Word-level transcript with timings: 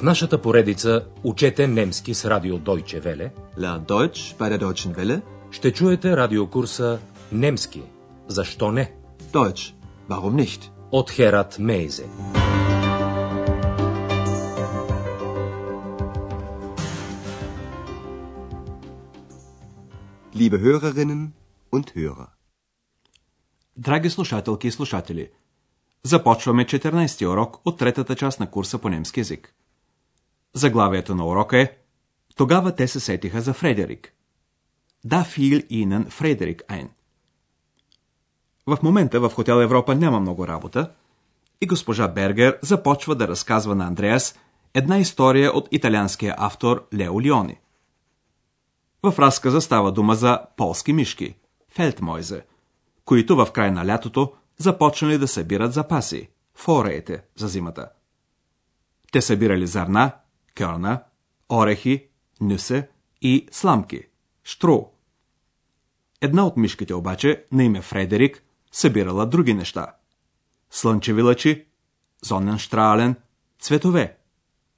В 0.00 0.02
нашата 0.02 0.42
поредица 0.42 1.06
Учете 1.24 1.66
немски 1.66 2.14
с 2.14 2.24
радио 2.24 2.58
Deutsche 2.58 3.02
Welle 3.02 3.30
Lern 3.58 3.84
Deutsch 3.86 4.34
bei 4.38 4.48
der 4.48 4.58
Deutschen 4.58 4.94
Welle. 4.94 5.22
ще 5.50 5.72
чуете 5.72 6.16
радиокурса 6.16 6.98
Немски. 7.32 7.82
Защо 8.28 8.72
не? 8.72 8.92
Deutsch. 9.32 9.74
Warum 10.08 10.34
nicht? 10.36 10.70
От 10.90 11.10
Херат 11.10 11.58
Мейзе. 11.58 12.06
Liebe 20.34 20.58
Hörerinnen 20.60 21.32
und 21.72 21.94
Hörer. 21.94 22.28
Драги 23.76 24.08
слушателки 24.08 24.66
и 24.66 24.70
слушатели, 24.70 25.30
започваме 26.02 26.64
14-ти 26.64 27.26
урок 27.26 27.60
от 27.64 27.78
третата 27.78 28.16
част 28.16 28.40
на 28.40 28.50
курса 28.50 28.78
по 28.78 28.88
немски 28.88 29.20
язик. 29.20 29.54
Заглавието 30.54 31.14
на 31.14 31.26
урока 31.26 31.58
е 31.58 31.76
Тогава 32.36 32.74
те 32.74 32.88
се 32.88 33.00
сетиха 33.00 33.40
за 33.40 33.52
Фредерик. 33.52 34.12
Да 35.04 35.24
фил 35.24 35.62
инен 35.70 36.06
Фредерик 36.10 36.62
ein. 36.62 36.88
В 38.66 38.78
момента 38.82 39.20
в 39.20 39.30
Хотел 39.30 39.54
Европа 39.54 39.94
няма 39.94 40.20
много 40.20 40.46
работа 40.46 40.90
и 41.60 41.66
госпожа 41.66 42.08
Бергер 42.08 42.58
започва 42.62 43.14
да 43.14 43.28
разказва 43.28 43.74
на 43.74 43.86
Андреас 43.86 44.38
една 44.74 44.98
история 44.98 45.52
от 45.52 45.68
италианския 45.70 46.34
автор 46.38 46.88
Лео 46.94 47.22
Лиони. 47.22 47.60
В 49.02 49.18
разказа 49.18 49.60
става 49.60 49.92
дума 49.92 50.14
за 50.14 50.40
полски 50.56 50.92
мишки, 50.92 51.34
фелтмойзе, 51.68 52.44
които 53.04 53.36
в 53.36 53.48
край 53.52 53.70
на 53.70 53.86
лятото 53.86 54.32
започнали 54.58 55.18
да 55.18 55.28
събират 55.28 55.72
запаси, 55.72 56.28
фореете 56.54 57.22
за 57.36 57.48
зимата. 57.48 57.88
Те 59.12 59.20
събирали 59.20 59.66
зърна, 59.66 60.12
кьорна, 60.60 61.04
орехи, 61.48 62.08
нюсе 62.40 62.88
и 63.22 63.48
сламки, 63.50 64.02
штро. 64.44 64.92
Една 66.20 66.46
от 66.46 66.56
мишките 66.56 66.94
обаче, 66.94 67.44
на 67.52 67.64
име 67.64 67.82
Фредерик, 67.82 68.42
събирала 68.72 69.26
други 69.26 69.54
неща. 69.54 69.94
Слънчеви 70.70 71.22
лъчи, 71.22 71.66
зоненштрален, 72.22 73.16
цветове, 73.60 74.16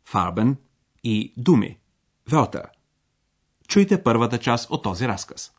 фарбен 0.05 0.57
и 1.05 1.33
думи, 1.37 1.79
вълта. 2.31 2.63
Чуйте 3.69 4.03
първата 4.03 4.39
част 4.39 4.71
от 4.71 4.83
този 4.83 5.09
разказ. 5.09 5.53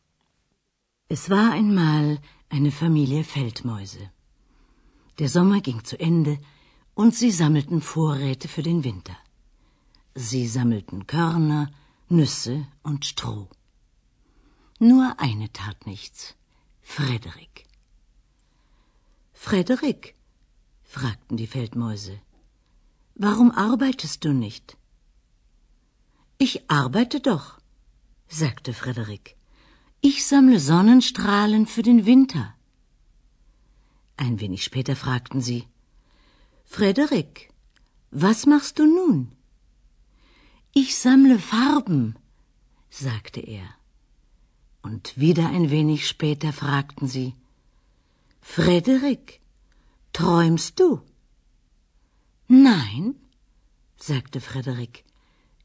Es 1.10 1.30
war 1.30 1.50
einmal 1.62 2.18
eine 2.56 2.72
Familie 2.72 3.24
Feldmäuse. 3.34 4.06
Der 5.20 5.30
Sommer 5.36 5.60
ging 5.68 5.80
zu 5.90 5.96
Ende 6.10 6.34
und 7.02 7.12
sie 7.20 7.32
sammelten 7.42 7.80
Vorräte 7.82 8.48
für 8.54 8.64
den 8.70 8.80
Winter. 8.84 9.23
Sie 10.16 10.48
sammelten 10.48 11.08
Körner, 11.08 11.72
Nüsse 12.08 12.68
und 12.84 13.06
Stroh. 13.06 13.50
Nur 14.80 15.20
eine 15.20 15.52
tat 15.52 15.88
nichts. 15.88 16.36
Frederik. 16.82 17.66
Frederik, 19.34 20.16
fragten 20.84 21.38
die 21.38 21.48
Feldmäuse, 21.48 22.20
warum 23.16 23.52
arbeitest 23.52 24.24
du 24.24 24.34
nicht? 24.34 24.78
Ich 26.38 26.70
arbeite 26.70 27.20
doch, 27.20 27.60
sagte 28.28 28.74
Frederik. 28.74 29.36
Ich 30.02 30.26
sammle 30.26 30.60
Sonnenstrahlen 30.60 31.66
für 31.66 31.82
den 31.82 32.06
Winter. 32.06 32.54
Ein 34.18 34.40
wenig 34.40 34.64
später 34.64 34.96
fragten 34.96 35.42
sie 35.42 35.68
Frederik, 36.66 37.52
was 38.12 38.46
machst 38.46 38.80
du 38.80 38.86
nun? 38.86 39.33
Ich 40.82 40.90
sammle 41.06 41.38
Farben, 41.38 42.16
sagte 42.90 43.42
er. 43.42 43.68
Und 44.82 45.04
wieder 45.26 45.48
ein 45.56 45.70
wenig 45.70 46.08
später 46.08 46.52
fragten 46.52 47.08
sie 47.08 47.30
Frederik, 48.42 49.40
träumst 50.14 50.80
du? 50.80 50.90
Nein, 52.48 53.04
sagte 54.10 54.40
Frederik, 54.42 55.04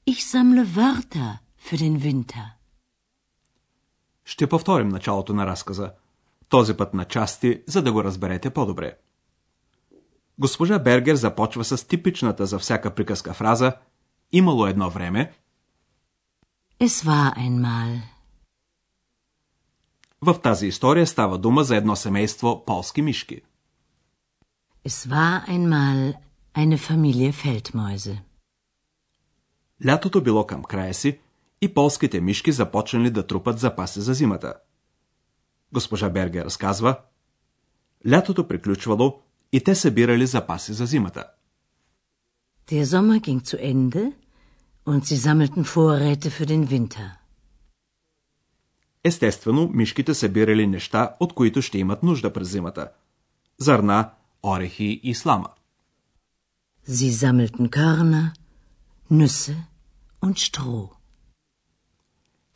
ich 0.04 0.20
sammle 0.26 0.76
Wörter 0.76 1.40
für 1.56 1.78
den 1.84 2.02
Winter. 2.02 2.44
Ще 4.24 4.46
повторим 4.46 4.88
началото 4.88 5.34
на 5.34 5.46
разказа. 5.46 5.92
Този 6.48 6.74
път 6.76 6.94
на 6.94 7.04
части, 7.04 7.62
за 7.66 7.82
да 7.82 7.92
го 7.92 8.04
разберете 8.04 8.50
по-добре. 8.50 8.98
Госпожа 10.38 10.78
Бергер 10.78 11.14
започва 11.14 11.64
с 11.64 11.86
типичната 11.86 12.46
за 12.46 12.58
всяка 12.58 12.94
приказка 12.94 13.34
фраза 13.34 13.72
Имало 14.32 14.66
едно 14.66 14.90
време. 14.90 15.32
Es 16.80 17.04
war 17.04 17.36
einmal. 17.36 18.00
В 20.20 20.40
тази 20.42 20.66
история 20.66 21.06
става 21.06 21.38
дума 21.38 21.64
за 21.64 21.76
едно 21.76 21.96
семейство 21.96 22.64
полски 22.66 23.02
мишки. 23.02 23.42
Es 24.88 25.08
war 25.08 25.48
einmal 25.48 26.14
eine 26.54 26.76
Familie 26.76 27.32
Feldmäuse. 27.32 28.18
Лятото 29.86 30.22
било 30.22 30.46
към 30.46 30.64
края 30.64 30.94
си 30.94 31.20
и 31.60 31.74
полските 31.74 32.20
мишки 32.20 32.52
започнали 32.52 33.10
да 33.10 33.26
трупат 33.26 33.58
запаси 33.58 34.00
за 34.00 34.14
зимата. 34.14 34.54
Госпожа 35.72 36.10
Бергер 36.10 36.44
разказва, 36.44 36.96
лятото 38.08 38.48
приключвало 38.48 39.22
и 39.52 39.64
те 39.64 39.74
събирали 39.74 40.26
запаси 40.26 40.72
за 40.72 40.86
зимата. 40.86 41.24
Der 42.70 42.84
Sommer 42.86 43.18
ging 43.20 43.40
zu 43.44 43.56
Ende 43.72 44.02
und 44.84 45.06
sie 45.06 45.16
sammelten 45.16 45.64
Vorräte 45.64 46.30
für 46.30 46.46
den 46.46 46.70
Winter. 46.70 47.08
Естествено, 49.04 49.68
мишките 49.68 50.14
събирали 50.14 50.66
неща, 50.66 51.16
от 51.20 51.32
които 51.32 51.62
ще 51.62 51.78
имат 51.78 52.02
нужда 52.02 52.32
през 52.32 52.48
зимата. 52.48 52.90
Зърна, 53.58 54.10
орехи 54.42 55.00
и 55.02 55.14
слама. 55.14 55.48
Sie 56.88 57.12
sammelten 57.12 57.68
Körner, 57.68 58.26
Nüsse 59.10 59.56
und 60.22 60.36
Stroh. 60.38 60.90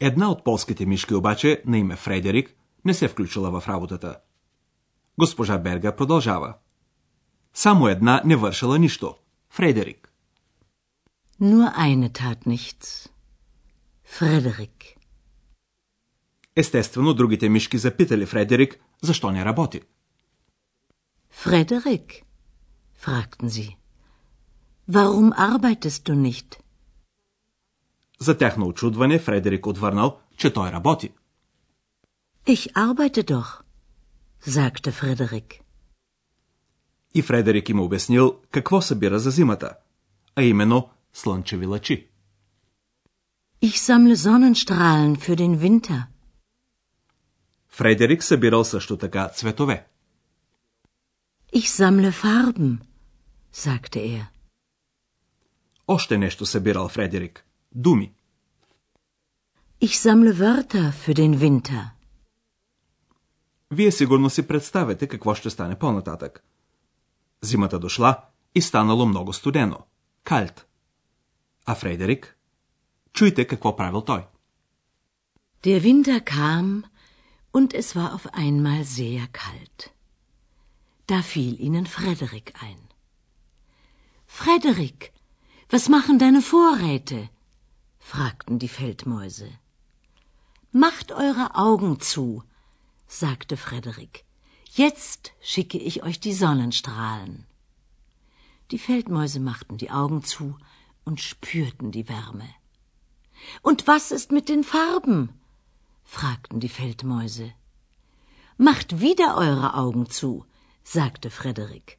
Една 0.00 0.30
от 0.30 0.44
полските 0.44 0.86
мишки 0.86 1.14
обаче, 1.14 1.62
на 1.66 1.78
име 1.78 1.96
Фредерик, 1.96 2.56
не 2.84 2.94
се 2.94 3.08
включила 3.08 3.60
в 3.60 3.68
работата. 3.68 4.16
Госпожа 5.18 5.58
Берга 5.58 5.96
продължава. 5.96 6.54
Само 7.54 7.88
една 7.88 8.22
не 8.24 8.36
вършила 8.36 8.78
нищо. 8.78 9.14
Фредерик. 9.56 10.02
Nur 11.38 11.66
eine 11.86 12.08
tat 12.20 12.46
nichts. 12.46 13.08
Frederik. 14.02 14.96
Естествено, 16.56 17.12
другите 17.14 17.48
мишки 17.48 17.76
запитали 17.76 18.24
Фредерик, 18.24 18.80
защо 19.02 19.30
не 19.30 19.44
работи. 19.44 19.82
Frederik, 21.30 22.24
fragten 23.04 23.48
sie. 23.48 23.76
Warum 24.88 25.32
arbeitest 25.32 26.02
du 26.08 26.14
nicht? 26.14 26.58
За 28.18 28.38
тяхно 28.38 28.66
очудване 28.66 29.18
Фредерик 29.18 29.66
отвърнал, 29.66 30.20
че 30.36 30.52
той 30.52 30.72
работи. 30.72 31.12
Ich 32.46 32.72
arbeite 32.74 33.22
doch, 33.24 33.62
sagte 34.40 34.92
Frederik. 34.92 35.61
И 37.14 37.22
Фредерик 37.22 37.68
им 37.68 37.80
обяснил 37.80 38.40
какво 38.50 38.82
събира 38.82 39.18
за 39.18 39.30
зимата, 39.30 39.74
а 40.36 40.42
именно 40.42 40.88
слънчеви 41.12 41.66
лъчи. 41.66 42.08
Ich 43.62 43.76
sammle 43.88 44.16
Sonnenstrahlen 44.16 45.16
für 45.16 45.36
den 45.36 45.58
Winter. 45.58 46.02
Фредерик 47.68 48.24
събирал 48.24 48.64
също 48.64 48.96
така 48.96 49.28
цветове. 49.28 49.86
Ich 51.54 51.68
sammle 51.78 52.10
Farben, 52.10 52.78
sagte 53.52 53.98
er. 53.98 54.26
Още 55.86 56.18
нещо 56.18 56.46
събирал 56.46 56.88
Фредерик. 56.88 57.44
Думи. 57.74 58.12
Ich 59.80 59.96
sammle 59.96 60.32
Wörter 60.32 60.92
für 60.92 61.14
den 61.14 61.38
Winter. 61.38 61.84
Вие 63.70 63.92
сигурно 63.92 64.30
си 64.30 64.46
представяте 64.46 65.06
какво 65.06 65.34
ще 65.34 65.50
стане 65.50 65.78
по-нататък. 65.78 66.44
Зимата 67.41 67.79
дошла 67.79 68.25
и 68.55 68.61
станало 68.61 69.05
много 69.05 69.33
студено. 69.33 69.79
Кальт. 70.23 70.67
А 71.65 71.75
Фредерик? 71.75 72.37
Чуйте 73.13 73.45
какво 73.45 73.75
правил 73.75 74.01
той. 74.01 74.25
Der 75.63 75.83
Winter 75.83 76.19
kam 76.21 76.85
und 77.51 77.73
es 77.73 77.95
war 77.95 78.13
auf 78.15 78.25
einmal 78.33 78.83
sehr 78.83 79.27
kalt. 79.43 79.79
Da 81.07 81.21
fiel 81.21 81.53
ihnen 81.67 81.85
Frederik 81.97 82.47
ein. 82.67 82.81
Frederik, 84.27 85.13
was 85.69 85.89
machen 85.89 86.19
deine 86.19 86.41
Vorräte? 86.41 87.29
fragten 87.99 88.59
die 88.59 88.73
Feldmäuse. 88.79 89.49
Macht 90.71 91.11
eure 91.11 91.55
Augen 91.55 91.99
zu, 91.99 92.43
sagte 93.07 93.55
Frederik. 93.57 94.15
Jetzt 94.74 95.32
schicke 95.42 95.76
ich 95.76 96.02
euch 96.02 96.18
die 96.18 96.32
Sonnenstrahlen. 96.32 97.44
Die 98.70 98.78
Feldmäuse 98.78 99.38
machten 99.38 99.76
die 99.76 99.90
Augen 99.90 100.24
zu 100.24 100.56
und 101.04 101.20
spürten 101.20 101.92
die 101.92 102.08
Wärme. 102.08 102.48
Und 103.60 103.86
was 103.86 104.12
ist 104.12 104.32
mit 104.32 104.48
den 104.48 104.64
Farben? 104.64 105.28
fragten 106.04 106.58
die 106.58 106.70
Feldmäuse. 106.70 107.52
Macht 108.56 109.00
wieder 109.00 109.36
eure 109.36 109.74
Augen 109.74 110.08
zu, 110.08 110.46
sagte 110.84 111.28
Frederik. 111.28 111.98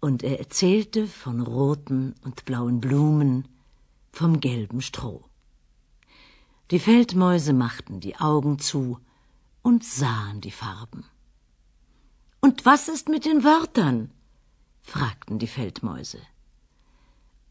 Und 0.00 0.22
er 0.22 0.38
erzählte 0.40 1.06
von 1.06 1.40
roten 1.40 2.14
und 2.24 2.44
blauen 2.44 2.78
Blumen, 2.78 3.48
vom 4.12 4.40
gelben 4.40 4.82
Stroh. 4.82 5.24
Die 6.70 6.78
Feldmäuse 6.78 7.54
machten 7.54 8.00
die 8.00 8.16
Augen 8.16 8.58
zu 8.58 8.98
und 9.62 9.82
sahen 9.82 10.42
die 10.42 10.50
Farben. 10.50 11.06
Und 12.43 12.65
was 12.65 12.87
ist 12.95 13.09
mit 13.09 13.25
den 13.25 13.43
Wörtern? 13.43 14.11
fragten 14.81 15.39
die 15.39 15.51
Feldmäuse. 15.57 16.21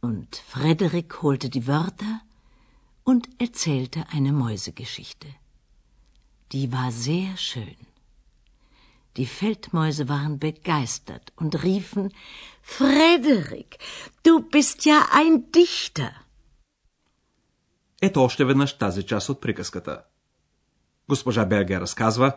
Und 0.01 0.31
Frederik 0.55 1.23
holte 1.23 1.49
die 1.51 1.67
Wörter 1.67 2.15
und 3.05 3.29
erzählte 3.39 4.01
eine 4.17 4.33
Mäusegeschichte. 4.33 5.29
Die 6.53 6.73
war 6.73 6.91
sehr 6.93 7.37
schön. 7.37 7.77
Die 9.19 9.27
Feldmäuse 9.27 10.09
waren 10.09 10.39
begeistert 10.39 11.33
und 11.41 11.63
riefen 11.65 12.07
Frederik, 12.63 13.79
du 14.27 14.33
bist 14.55 14.79
ja 14.85 14.99
ein 15.13 15.51
Dichter. 15.53 16.13
Ето 18.03 18.25
още 18.25 18.45
веднъж 18.45 18.79
тази 18.79 19.03
част 19.07 19.29
от 19.29 19.41
приказката. 19.41 20.03
Госпожа 21.09 21.47
Бергер 21.47 21.81
разказва, 21.81 22.33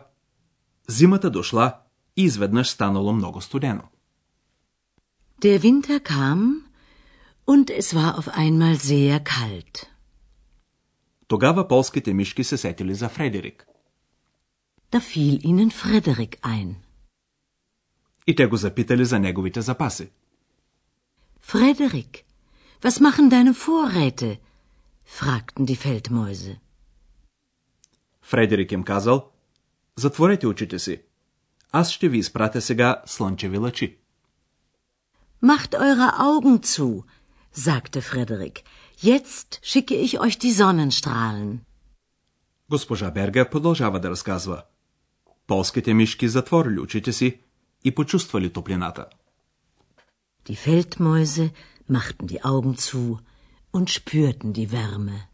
зимата 0.88 1.30
дошла 1.30 1.80
и 2.17 2.23
изведнъж 2.23 2.67
станало 2.67 3.13
много 3.13 3.41
студено. 3.41 3.83
Der 5.41 5.59
Winter 5.61 5.99
kam 5.99 6.41
und 7.47 7.69
es 7.69 7.87
war 7.93 8.11
auf 8.19 8.27
einmal 8.27 8.75
sehr 8.75 9.23
kalt. 9.23 9.85
Тогава 11.27 11.67
полските 11.67 12.13
мишки 12.13 12.43
се 12.43 12.57
сетили 12.57 12.93
за 12.93 13.09
Фредерик. 13.09 13.67
Da 14.91 14.99
fiel 14.99 15.35
ihnen 15.45 15.71
Frederik 15.71 16.37
ein. 16.41 16.75
И 18.27 18.35
те 18.35 18.47
го 18.47 18.57
запитали 18.57 19.05
за 19.05 19.19
неговите 19.19 19.61
запаси. 19.61 20.09
Frederik, 21.41 22.25
was 22.81 22.99
machen 22.99 23.29
deine 23.29 23.53
Vorräte? 23.53 24.37
fragten 25.05 25.65
die 25.65 25.75
Feldmäuse. 25.75 26.59
Фредерик 28.21 28.71
им 28.71 28.83
казал, 28.83 29.31
затворете 29.95 30.47
очите 30.47 30.79
си. 30.79 31.01
Аз 31.71 31.91
ще 31.91 32.09
ви 32.09 32.17
изпратя 32.17 32.61
сега 32.61 33.01
слънчеви 33.05 33.57
лъчи. 33.57 33.97
Macht 35.43 35.71
eure 35.73 36.09
Augen 36.29 36.57
zu, 36.65 37.03
sagte 37.53 38.01
Frederik. 38.01 38.55
Jetzt 39.11 39.49
schicke 39.63 39.95
ich 40.05 40.13
euch 40.19 40.37
die 40.43 40.53
Sonnenstrahlen. 40.53 41.59
Госпожа 42.69 43.11
Бергер 43.11 43.49
продължава 43.49 43.99
да 43.99 44.09
разказва. 44.09 44.63
Полските 45.47 45.93
мишки 45.93 46.27
затворили 46.29 46.79
очите 46.79 47.13
си 47.13 47.39
и 47.83 47.95
почувствали 47.95 48.53
топлината. 48.53 49.05
Die 50.47 50.55
Feldmäuse 50.65 51.45
machten 51.89 52.25
die 52.31 52.41
Augen 52.51 52.75
zu 52.75 53.17
und 53.73 53.89
spürten 53.89 54.51
die 54.51 54.67
Wärme. 54.67 55.27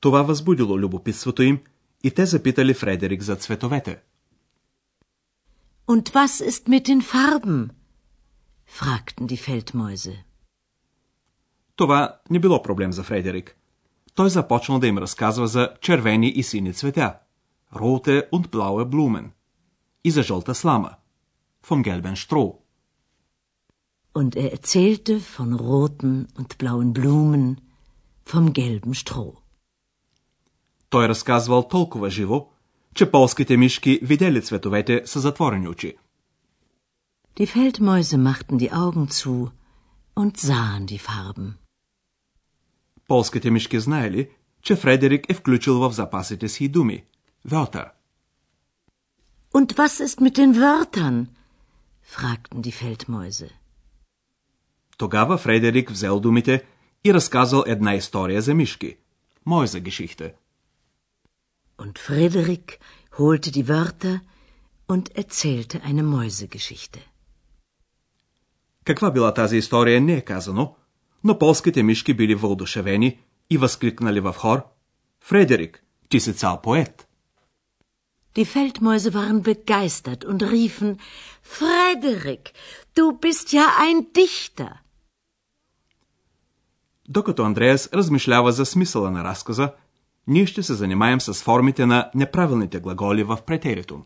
Това 0.00 0.22
възбудило 0.22 0.78
любопитството 0.78 1.42
им 1.42 1.60
и 2.04 2.10
те 2.10 2.26
запитали 2.26 2.74
Фредерик 2.74 3.22
за 3.22 3.36
цветовете. 3.36 4.02
Und 5.85 6.13
was 6.13 6.41
ist 6.41 6.67
mit 6.67 6.87
den 6.87 7.01
Farben? 7.01 7.71
fragten 8.65 9.27
die 9.27 9.37
Feldmäuse. 9.37 10.15
Това 11.75 12.19
не 12.29 12.39
било 12.39 12.61
проблем 12.61 12.93
за 12.93 13.03
Фредерик. 13.03 13.55
Той 14.15 14.29
започнал 14.29 14.79
да 14.79 14.87
им 14.87 14.97
разказва 14.97 15.47
за 15.47 15.73
червени 15.81 16.27
и 16.29 16.43
сини 16.43 16.73
цветя, 16.73 17.19
rote 17.73 18.29
und 18.29 18.49
blaue 18.49 18.85
Blumen, 18.85 19.31
и 20.03 20.11
за 20.11 20.23
жълта 20.23 20.55
слама, 20.55 20.95
vom 21.63 21.83
gelben 21.83 22.15
Stroh. 22.15 22.53
Und 24.13 24.35
er 24.35 24.51
erzählte 24.57 25.19
von 25.19 25.53
roten 25.53 26.27
und 26.37 26.57
blauen 26.57 26.93
Blumen, 26.93 27.61
vom 28.25 28.53
gelben 28.53 28.93
Stroh. 28.93 29.35
Той 30.89 31.07
разказвал 31.07 31.63
толкова 31.63 32.09
живо, 32.09 32.49
че 32.94 33.10
полските 33.10 33.56
мишки 33.56 34.00
видели 34.02 34.42
цветовете 34.42 35.02
с 35.04 35.20
затворени 35.20 35.68
очи. 35.68 35.96
Die 37.38 37.46
Feldmäuse 37.46 38.16
machten 38.30 38.56
die 38.62 38.72
Augen 38.82 39.08
zu 39.08 39.50
und 40.16 40.34
sahen 40.36 40.86
die 40.86 40.98
Farben. 41.08 41.58
Полските 43.08 43.50
мишки 43.50 43.80
знаели, 43.80 44.30
че 44.62 44.76
Фредерик 44.76 45.30
е 45.30 45.34
включил 45.34 45.78
в 45.78 45.92
запасите 45.92 46.48
си 46.48 46.68
думи. 46.68 47.04
Wörter. 47.48 47.90
Und 49.54 49.76
was 49.78 50.00
ist 50.06 50.20
mit 50.20 50.36
den 50.36 50.54
Wörtern? 50.54 51.26
fragten 52.02 52.62
die 52.62 52.72
Feldmäuse. 52.72 53.50
Тогава 54.98 55.38
Фредерик 55.38 55.90
взел 55.90 56.20
думите 56.20 56.64
и 57.04 57.14
разказал 57.14 57.64
една 57.66 57.94
история 57.94 58.42
за 58.42 58.54
мишки. 58.54 58.96
Моя 59.46 59.66
Geschichte. 59.66 60.34
Und 61.77 61.99
Frederik 62.07 62.79
holte 63.17 63.49
die 63.51 63.67
Wörter 63.67 64.15
und 64.87 65.05
erzählte 65.21 65.77
eine 65.83 66.03
Mäusegeschichte. 66.03 66.99
Каква 68.85 69.11
била 69.11 69.33
тази 69.33 69.57
история 69.57 70.01
не 70.01 70.13
е 70.13 70.21
казано, 70.21 70.75
но 71.23 71.39
полските 71.39 71.83
мишки 71.83 72.13
били 72.13 72.35
въодушевени 72.35 73.19
и 73.49 73.57
възкликнали 73.57 74.19
в 74.19 74.33
хор 74.33 74.63
Фредерик, 75.21 75.83
ти 76.09 76.19
си 76.19 76.33
цял 76.33 76.61
поет. 76.61 77.05
Die 78.35 78.45
Feldmäuse 78.45 79.13
waren 79.13 79.41
begeistert 79.41 80.21
und 80.23 80.39
riefen 80.53 80.91
Frederik, 81.55 82.53
du 82.95 83.05
bist 83.23 83.53
ja 83.53 83.65
ein 83.85 83.97
Dichter. 84.13 84.71
Докато 87.09 87.43
Андреас 87.43 87.89
размишлява 87.93 88.51
за 88.51 88.65
смисъла 88.65 89.11
на 89.11 89.23
разказа, 89.23 89.73
ние 90.26 90.46
ще 90.46 90.62
се 90.62 90.74
занимаем 90.74 91.20
с 91.20 91.34
формите 91.34 91.86
на 91.86 92.10
неправилните 92.14 92.80
глаголи 92.80 93.22
в 93.22 93.38
претерито. 93.46 94.02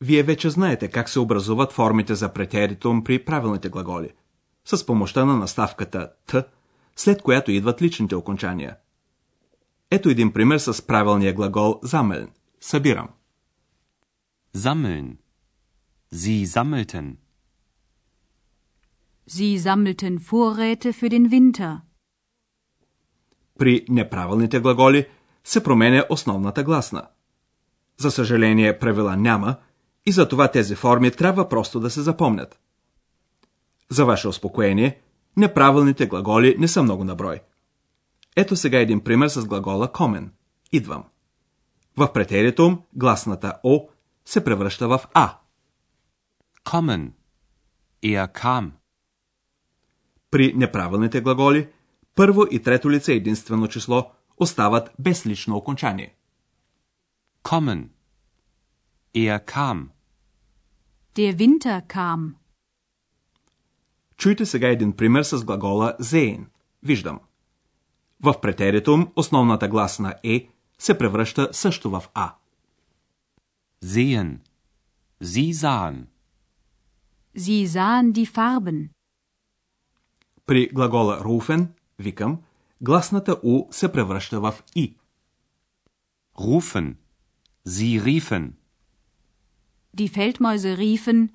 Вие 0.00 0.22
вече 0.22 0.50
знаете 0.50 0.88
как 0.88 1.08
се 1.08 1.20
образуват 1.20 1.72
формите 1.72 2.14
за 2.14 2.32
претеритум 2.32 3.04
при 3.04 3.24
правилните 3.24 3.68
глаголи. 3.68 4.10
С 4.64 4.86
помощта 4.86 5.24
на 5.24 5.36
наставката 5.36 6.10
Т, 6.26 6.44
след 6.96 7.22
която 7.22 7.50
идват 7.50 7.82
личните 7.82 8.14
окончания. 8.14 8.76
Ето 9.90 10.08
един 10.08 10.32
пример 10.32 10.58
с 10.58 10.86
правилния 10.86 11.34
глагол 11.34 11.80
замелн. 11.82 12.28
Събирам. 12.62 13.08
Sammeln. 14.54 15.18
Sie 16.12 16.46
sammelten. 16.46 17.06
Sie 19.26 19.58
sammelten 19.58 20.18
Vorräte 20.30 20.92
für 20.92 21.08
den 21.08 21.30
Winter. 21.30 21.80
При 23.58 23.86
неправилните 23.88 24.60
глаголи 24.60 25.06
се 25.44 25.62
променя 25.62 26.04
основната 26.10 26.62
гласна. 26.62 27.08
За 27.96 28.10
съжаление, 28.10 28.78
правила 28.78 29.16
няма 29.16 29.56
и 30.06 30.12
затова 30.12 30.48
тези 30.48 30.74
форми 30.74 31.10
трябва 31.10 31.48
просто 31.48 31.80
да 31.80 31.90
се 31.90 32.00
запомнят. 32.00 32.60
За 33.90 34.04
ваше 34.04 34.28
успокоение, 34.28 35.00
неправилните 35.36 36.06
глаголи 36.06 36.56
не 36.58 36.68
са 36.68 36.82
много 36.82 37.04
на 37.04 37.14
брой. 37.14 37.40
Ето 38.36 38.56
сега 38.56 38.78
един 38.78 39.00
пример 39.00 39.28
с 39.28 39.44
глагола 39.44 39.92
комен. 39.92 40.32
Идвам. 40.72 41.04
В 41.96 42.12
претерието 42.12 42.82
гласната 42.94 43.60
О 43.64 43.88
се 44.24 44.44
превръща 44.44 44.88
в 44.88 45.00
А. 45.14 45.38
Kommen. 46.64 47.10
Er 48.04 48.32
kam. 48.40 48.70
При 50.30 50.52
неправилните 50.54 51.20
глаголи 51.20 51.68
първо 52.14 52.44
и 52.50 52.62
трето 52.62 52.90
лице 52.90 53.12
единствено 53.12 53.68
число 53.68 54.10
остават 54.36 54.90
без 54.98 55.26
лично 55.26 55.56
окончание. 55.56 56.14
Kommen. 57.42 57.88
Er 59.16 59.44
kam. 59.44 59.88
Der 61.16 61.36
Winter 61.36 61.86
kam. 61.86 62.34
Чуйте 64.16 64.46
сега 64.46 64.68
един 64.68 64.92
пример 64.92 65.22
с 65.22 65.44
глагола 65.44 65.96
sehen. 66.00 66.44
Виждам. 66.82 67.20
В 68.22 68.40
претеритум 68.40 69.12
основната 69.16 69.68
гласна 69.68 70.14
Е 70.24 70.51
се 70.82 70.98
превръща 70.98 71.48
също 71.52 71.90
в 71.90 72.04
А. 72.14 72.34
Sehen. 73.84 74.38
Sie 75.22 75.52
sahen. 75.62 76.06
Sie 77.36 77.66
sahen 77.66 78.12
die 78.12 78.26
Farben. 78.26 78.88
При 80.46 80.68
глагола 80.68 81.20
rufen, 81.24 81.68
викам, 81.98 82.38
гласната 82.80 83.40
У 83.42 83.68
се 83.72 83.92
превръща 83.92 84.40
в 84.40 84.54
И. 84.76 84.96
Rufen. 86.36 86.96
Sie 87.68 88.04
riefen. 88.04 88.52
Die 89.96 90.08
Feldmäuse 90.08 90.78
riefen, 90.78 91.30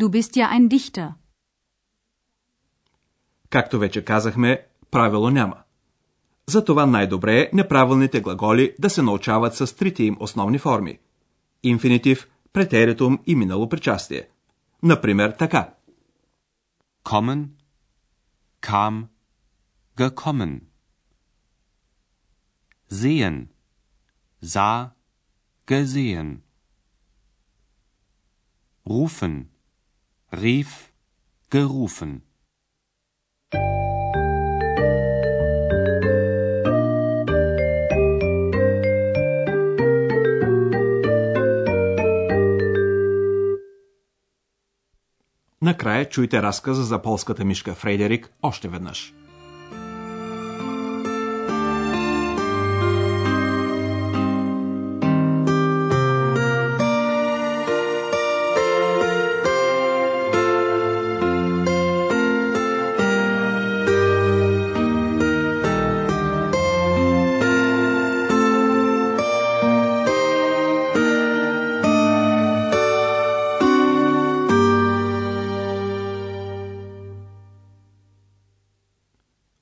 du 0.00 0.08
bist 0.08 0.36
ja 0.36 0.48
ein 0.50 0.68
Dichter. 0.68 1.14
Както 3.50 3.78
вече 3.78 4.04
казахме, 4.04 4.66
правило 4.90 5.30
няма. 5.30 5.62
Затова 6.50 6.86
най-добре 6.86 7.40
е 7.40 7.50
неправилните 7.52 8.20
глаголи 8.20 8.74
да 8.78 8.90
се 8.90 9.02
научават 9.02 9.54
с 9.56 9.76
трите 9.76 10.02
им 10.02 10.16
основни 10.20 10.58
форми. 10.58 10.98
Инфинитив, 11.62 12.28
претеритум 12.52 13.18
и 13.26 13.34
минало 13.34 13.68
причастие. 13.68 14.28
Например, 14.82 15.30
така. 15.38 15.74
Kommen. 17.04 17.48
Kam. 18.60 19.08
Gekommen. 19.96 20.60
Sehen. 22.90 23.48
Sah. 24.44 24.90
Gesehen. 25.66 26.42
Rufen. 28.86 29.36
Rief. 30.32 30.70
Gerufen. 31.50 32.29
Накрая 45.62 46.04
чуйте 46.08 46.42
разказа 46.42 46.82
за 46.82 47.02
полската 47.02 47.44
мишка 47.44 47.74
Фредерик 47.74 48.30
още 48.42 48.68
веднъж. 48.68 49.14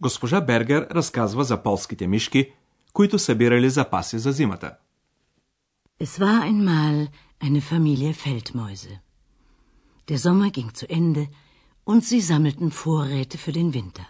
Госпожа 0.08 0.42
Бергер 0.42 0.88
разказва 0.92 1.44
за 1.44 1.64
полските 1.64 2.08
мишки, 2.08 2.52
които 2.94 3.20
събирали 3.20 3.70
запаси 3.70 4.20
за 4.20 4.32
зимата. 4.32 4.78
Es 6.00 6.20
war 6.20 6.42
einmal 6.52 7.08
eine 7.46 7.62
Familie 7.62 8.14
Feldmäuse. 8.14 9.00
Der 10.10 10.18
Sommer 10.18 10.50
ging 10.58 10.72
zu 10.80 10.86
Ende 11.00 11.24
und 11.86 12.02
sie 12.10 12.22
sammelten 12.32 12.72
Vorräte 12.72 13.38
für 13.38 13.54
den 13.60 13.74
Winter. 13.74 14.08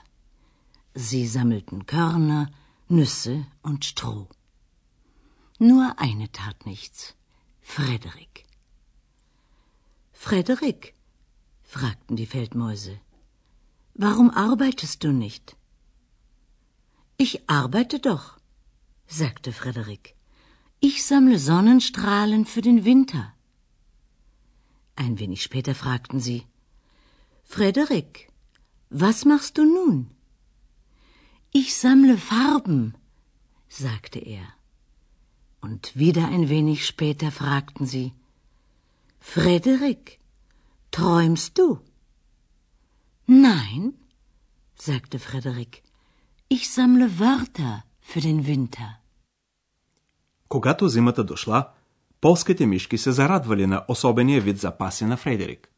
Sie 0.96 1.26
sammelten 1.28 1.86
Körner, 1.86 2.44
Nüsse 2.90 3.46
und 3.68 3.80
Stroh. 3.86 4.28
Nur 5.60 5.86
eine 5.98 6.28
tat 6.32 6.66
nichts. 6.66 7.16
Frederik. 7.62 8.46
Frederik, 10.12 10.94
fragten 11.64 12.16
die 12.16 12.26
Feldmäuse, 12.26 12.96
warum 13.96 14.30
arbeitest 14.32 15.04
du 15.04 15.12
nicht? 15.12 15.56
Ich 17.21 17.51
arbeite 17.51 17.99
doch, 17.99 18.39
sagte 19.09 19.53
Frederik. 19.53 20.15
Ich 20.79 21.05
sammle 21.05 21.41
Sonnenstrahlen 21.41 22.47
für 22.47 22.63
den 22.63 22.85
Winter. 22.85 23.35
Ein 24.95 25.19
wenig 25.19 25.43
später 25.43 25.75
fragten 25.75 26.21
sie 26.21 26.47
Frederik, 27.43 28.31
was 28.89 29.25
machst 29.25 29.59
du 29.59 29.65
nun? 29.65 29.97
Ich 31.53 31.75
sammle 31.75 32.19
Farben, 32.19 32.95
sagte 33.69 34.21
er. 34.21 34.47
Und 35.61 35.97
wieder 35.97 36.29
ein 36.29 36.49
wenig 36.49 36.87
später 36.87 37.33
fragten 37.33 37.85
sie 37.87 38.13
Frederik, 39.19 40.21
träumst 40.93 41.59
du? 41.59 41.81
Nein, 43.27 43.95
sagte 44.77 45.19
Frederik. 45.19 45.83
Ich 46.50 46.64
sammle 46.78 47.08
Wörter 47.20 47.84
für 48.02 48.22
den 48.22 48.46
Winter. 48.46 49.00
Когато 50.50 50.88
зимата 50.88 51.24
дошла, 51.24 51.70
полските 52.22 52.66
мишки 52.66 52.98
се 52.98 53.12
зарадвали 53.12 53.66
на 53.68 53.86
особения 53.88 54.42
вид 54.42 54.60
запаси 54.60 55.06
на 55.06 55.18
Фредерик. 55.18 55.70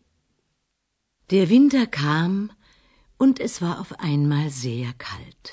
Der 1.29 1.50
Winter 1.50 1.85
kam 1.88 2.51
und 3.17 3.39
es 3.39 3.62
war 3.62 3.75
auf 3.81 3.91
einmal 4.09 4.50
sehr 4.50 4.93
kalt. 5.07 5.45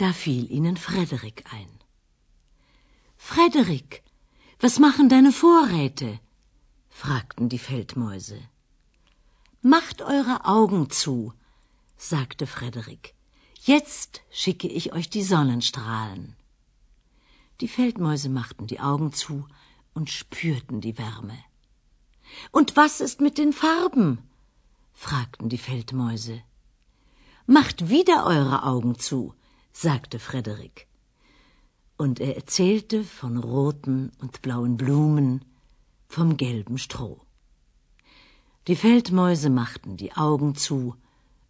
Da 0.00 0.12
fiel 0.22 0.44
ihnen 0.56 0.76
Frederik 0.88 1.38
ein. 1.56 1.72
Frederik, 3.16 4.02
was 4.64 4.74
machen 4.86 5.08
deine 5.14 5.32
Vorräte? 5.32 6.10
fragten 6.88 7.48
die 7.48 7.62
Feldmäuse. 7.68 8.40
Macht 9.62 9.98
eure 10.02 10.36
Augen 10.56 10.90
zu, 10.90 11.16
sagte 11.96 12.46
Frederik. 12.46 13.04
Jetzt 13.67 14.21
schicke 14.29 14.67
ich 14.67 14.93
euch 14.93 15.09
die 15.09 15.23
Sonnenstrahlen. 15.23 16.35
Die 17.61 17.67
Feldmäuse 17.67 18.29
machten 18.29 18.67
die 18.67 18.79
Augen 18.79 19.11
zu 19.11 19.47
und 19.95 20.11
spürten 20.11 20.81
die 20.81 20.99
Wärme. 20.99 21.35
Und 22.51 22.77
was 22.77 23.01
ist 23.01 23.21
mit 23.21 23.39
den 23.39 23.53
Farben? 23.53 24.19
fragten 24.93 25.49
die 25.49 25.57
Feldmäuse. 25.57 26.43
Macht 27.47 27.89
wieder 27.89 28.27
eure 28.27 28.61
Augen 28.65 28.99
zu, 28.99 29.33
sagte 29.71 30.19
Frederik. 30.19 30.85
Und 31.97 32.19
er 32.19 32.35
erzählte 32.35 33.03
von 33.03 33.35
roten 33.35 34.11
und 34.19 34.43
blauen 34.43 34.77
Blumen, 34.77 35.43
vom 36.07 36.37
gelben 36.37 36.77
Stroh. 36.77 37.19
Die 38.67 38.75
Feldmäuse 38.75 39.49
machten 39.49 39.97
die 39.97 40.13
Augen 40.13 40.53
zu 40.53 40.95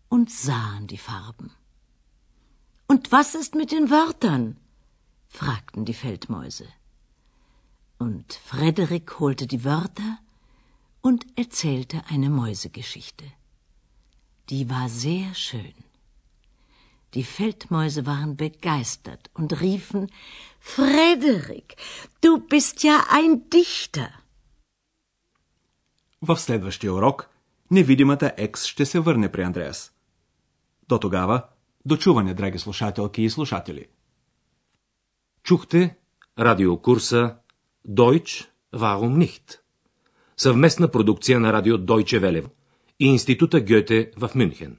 und 0.07 0.31
sahen 0.31 0.87
die 0.87 0.97
Farben. 0.97 1.51
Und 2.86 3.12
was 3.12 3.34
ist 3.34 3.54
mit 3.54 3.70
den 3.72 3.90
Wörtern? 3.90 4.56
fragten 5.28 5.84
die 5.84 5.98
Feldmäuse. 6.04 6.68
Und 7.98 8.28
Frederik 8.52 9.20
holte 9.20 9.46
die 9.46 9.64
Wörter 9.64 10.18
und 11.00 11.26
erzählte 11.36 12.02
eine 12.08 12.30
Mäusegeschichte. 12.30 13.26
Die 14.50 14.68
war 14.70 14.88
sehr 14.88 15.34
schön. 15.34 15.76
Die 17.14 17.24
Feldmäuse 17.24 18.06
waren 18.06 18.36
begeistert 18.36 19.30
und 19.34 19.60
riefen 19.60 20.10
Frederik, 20.60 21.76
du 22.20 22.38
bist 22.38 22.82
ja 22.84 22.96
ein 23.10 23.48
Dichter. 23.50 24.10
В 26.22 26.36
следващия 26.36 26.92
урок 26.92 27.28
невидимата 27.70 28.32
Екс 28.36 28.68
ще 28.68 28.86
се 28.86 29.00
върне 29.00 29.32
при 29.32 29.42
Андреас. 29.42 29.92
До 30.88 30.98
тогава, 30.98 31.42
дочуване, 31.85 32.33
драги 32.33 32.59
слушателки 32.59 33.21
и 33.21 33.29
слушатели. 33.29 33.87
Чухте 35.43 35.95
радиокурса 36.37 37.37
Deutsch, 37.87 38.47
warum 38.73 39.17
nicht? 39.17 39.59
Съвместна 40.37 40.87
продукция 40.87 41.39
на 41.39 41.53
радио 41.53 41.77
Deutsche 41.77 42.19
Welle 42.19 42.49
и 42.99 43.05
Института 43.05 43.61
Гьоте 43.61 44.11
в 44.17 44.29
Мюнхен. 44.35 44.77